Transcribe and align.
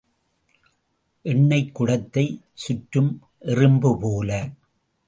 எண்ணெய்க் 1.25 1.71
குடத்தைச் 1.79 2.41
சுற்றும் 2.53 3.11
எறும்பு 3.39 3.97
போல. 3.99 4.29